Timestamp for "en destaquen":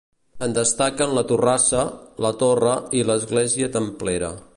0.45-1.11